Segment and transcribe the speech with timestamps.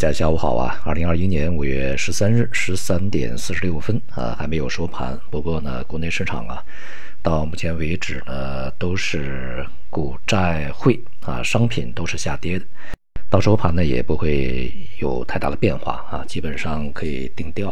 [0.00, 0.80] 大家下午好啊！
[0.82, 5.20] 二零二一年五月十三日十三点四十六分啊，还没有收盘。
[5.30, 6.64] 不过呢，国内市场啊，
[7.22, 12.64] 到目前为止呢，都是股债汇啊，商品都是下跌的。
[13.28, 17.70] 到收盘呢，也不会有太大的变化啊，基本上可以定调。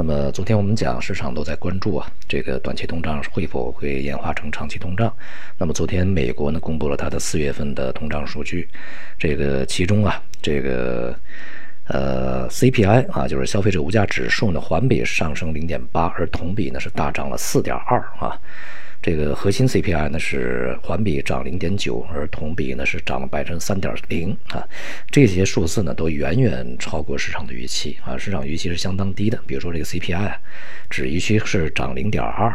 [0.00, 5.14] 那么昨天我们讲，市场都在关注啊，这个短期通胀会否会演化成长期通胀？
[5.58, 8.66] 那么昨天美国呢公布了它的四月份的通胀数据，
[9.18, 11.14] 这个其中啊，这个
[11.88, 18.32] 呃 CPI 啊，就是消费者物价指数呢，环比上升零点八，而同比呢是大涨了四点二啊。
[19.02, 24.62] 这个核心 CPI 呢是环比涨零点九，而同比呢是涨了百分之三点零啊。
[25.10, 29.40] 这些数字呢都远远超过市场的预期啊，市场预期是相当低的。
[29.46, 30.36] 比如说这个 CPI，啊
[30.90, 32.54] 只预期是涨零点二，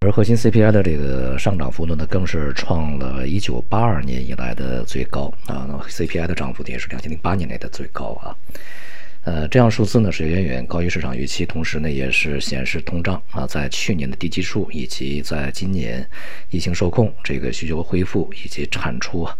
[0.00, 5.66] 而核心 CPI 的这个上涨幅度呢更是创了一九八二年以来的最高啊。
[5.68, 8.34] 那么 CPI 的涨幅也是两千零八年来的最高啊。
[9.24, 16.04] 呃，这样数字呢是远远高于市场预期，同时呢也是显示通胀啊在去年的低基数以及在今年
[16.50, 19.36] 疫情受控、这个需求恢复以及产出啊，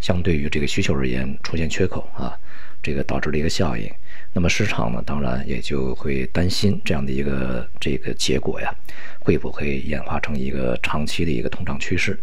[0.00, 2.38] 相对于这个需求而言出现缺口啊，
[2.84, 3.90] 这个导致了一个效应。
[4.32, 8.74] 那么市场呢当然也就会担心这样的一个这个结果呀，
[9.20, 12.18] 会不会演化成一个长期的一个通胀趋势？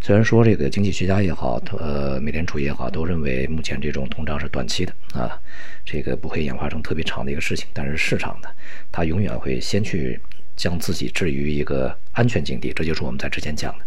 [0.00, 5.38] 虽然说这个经济学家也好，呃，美联储也好，都认为目前这种通胀是短期的啊，
[5.84, 7.68] 这个不会演化成特别长的一个事情。
[7.72, 8.48] 但是市场呢，
[8.90, 10.18] 它永远会先去
[10.56, 13.84] 将自己置于一个安全境地，这就是我们在之前讲的。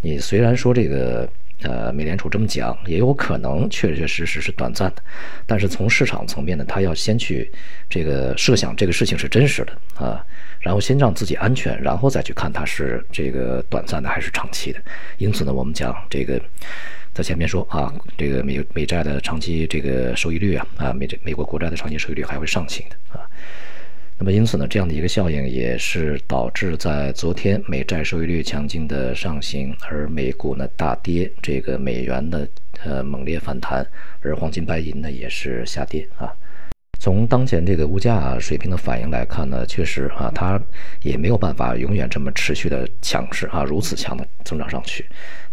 [0.00, 1.28] 你虽然说这个。
[1.62, 5.02] 呃，美联储这么讲，也有可能确确实实是短暂的，
[5.46, 7.50] 但是从市场层面呢，他要先去
[7.88, 10.24] 这个设想这个事情是真实的啊，
[10.60, 14.80] 然后先让自己安全，然后再去看它是这个短暂的还是长期的。
[15.16, 16.40] 因此呢，我们讲这个
[17.14, 23.24] 在前面说啊，这个美美债的长期这个收益率啊，啊美美国国债的长期收益率还会上行的啊。
[24.18, 32.48] 那么，因此呢，这样的一个效应也是导致在昨天美债收益率强劲的上行，而美股呢大跌，这个美元的
[32.82, 33.86] 呃猛烈反弹，
[34.22, 36.32] 而黄金白银呢也是下跌啊。
[36.98, 40.58] 从当前这个物价水平的反应来看呢，确实啊，它
[41.02, 45.04] 也没有办法永远这么持续的强势啊，如此强的增长上去。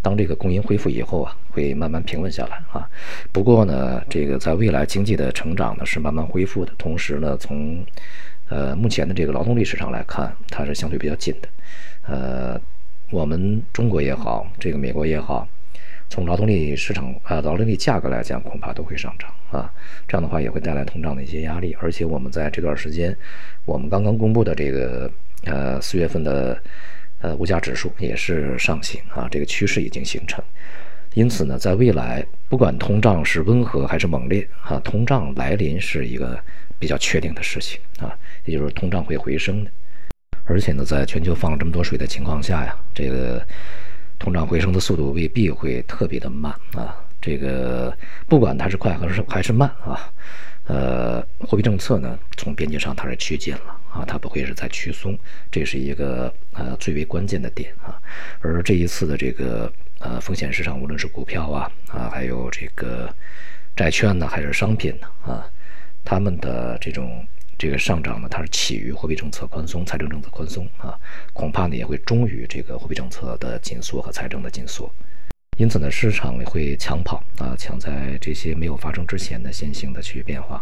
[0.01, 2.89] 当这个供应恢复以后啊，会慢慢平稳下来啊。
[3.33, 7.85] 不过呢，这个在未来经济的成长呢是慢慢恢复的，同时呢，从
[8.53, 11.49] 呃，目前的这个劳动力市场来看，它是相对比较紧的。
[12.03, 12.61] 呃，
[13.09, 15.47] 我们中国也好，这个美国也好，
[16.07, 19.73] 从劳动力市场啊，劳动力价格来讲，恐怕都会上涨啊。
[20.07, 21.75] 这样的话也会带来通胀的一些压力。
[21.81, 23.17] 而且我们在这段时间，
[23.65, 25.11] 我们刚刚公布的这个
[25.45, 26.61] 呃四月份的
[27.21, 30.43] 呃物价指数也是上行啊，这个趋势已经形成。
[31.13, 36.39] 因此呢，在未来，不管通胀是温和还是猛烈啊，通胀来临是一个。
[36.79, 38.13] 比较确定的事情啊，
[38.43, 39.71] 也就是通胀会回升的，
[40.43, 43.41] 而且呢，在全球放了这么多水的情况下呀，这个
[44.19, 46.93] 通胀回升的速度未必会特别的慢啊。
[47.21, 47.97] 这个
[48.27, 50.11] 不管它是快还是还是慢啊，
[50.67, 55.17] 呃，货币政策呢，从边界上它是趋紧了啊，它不会是在趋松，
[55.49, 57.97] 这是一个呃最为关键的点啊。
[58.41, 59.71] 而这一次的这个
[60.03, 63.09] 呃风险市场，无论是股票啊啊，还有这个
[63.75, 65.49] 债券呢，还是商品呢啊。
[66.05, 67.25] 他们的这种
[67.57, 70.99] 这个上涨呢，它是起于货币政策宽松、财政政策宽松啊，
[71.31, 74.93] 恐怕呢也会终于这个货币政策的紧缩和财政的紧缩，
[75.57, 80.61] 因此呢，市场也会抢跑啊，抢在这些没有发生之前的先行的去变化。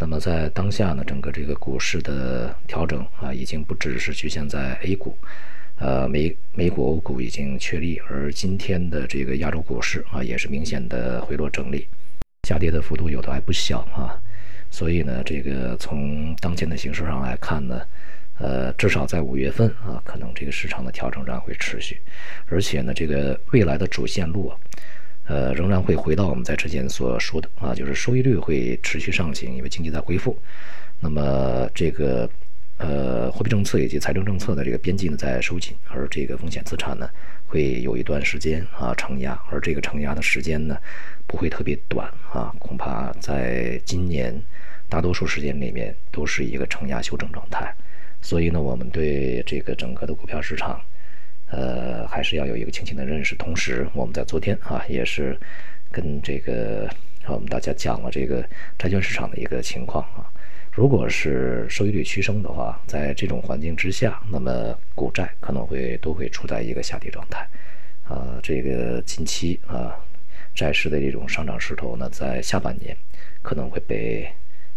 [0.00, 5.16] 那么在当下呢，整个这个股市的调整啊，已经不只是局限在 A 股，
[5.82, 11.88] 呃，美美股、欧股已经确立，而今天的这个亚洲股市啊，也是明显的回落整理，
[12.44, 14.16] 下跌的幅度有的还不小啊。
[14.70, 17.82] 所以呢，这个从当前的形势上来看呢，
[18.38, 22.00] 呃，至少在五月份啊，可能这个市场的调整仍然会持续，
[22.46, 24.56] 而且呢，这个未来的主线路啊，
[25.26, 30.38] 呃，仍然会回到我们在之前所说的啊，就是收益率会持续上行，因为经济在恢复，
[31.00, 32.30] 那么这个
[32.82, 37.08] 呃，货币政策以及财政政策的这个边际呢在收紧，而这个风险资产呢
[37.46, 40.76] 会有一段时间啊承压，而这个承压的时间呢
[41.26, 44.38] 不会特别短啊，恐怕在今年。
[44.88, 47.74] 大多数时间里面都是一个承压修正状态，
[48.20, 50.78] 所以呢，我们对这个整个的股票市场，
[51.48, 53.34] 呃，还是要有一个清醒的认识。
[53.36, 55.34] 同时，我们在昨天啊，也是
[55.90, 56.86] 跟这个
[57.26, 58.44] 我们大家讲了这个
[58.78, 60.28] 债券市场的一个情况啊。
[60.72, 67.46] 如果是收益率趋升的话，在这种环境之下，那么股债可能会都会处在一个下跌状态
[68.08, 68.40] 啊。
[68.42, 69.94] 这个近期啊，
[70.54, 72.96] 债市的这种上涨势头呢，在下半年
[73.42, 74.28] 可能会被。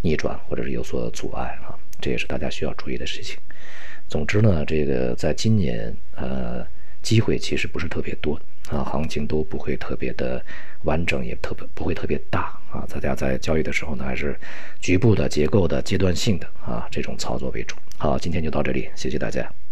[0.02, 3.40] 逆转或者是有所阻碍啊，这也是大家需要注意的事情。
[4.08, 6.64] 总之呢，这个在今年呃，
[7.02, 8.40] 机会其实不是特别多
[8.70, 10.40] 啊，行情都不会特别的
[10.84, 12.86] 完整，也特别不会特别大啊。
[12.90, 14.38] 大家在交易的时候呢，还是
[14.80, 17.76] 局部的、结构的、阶段性的啊这种操作为主。
[17.98, 19.56] 好，今天就到这里，谢谢大家。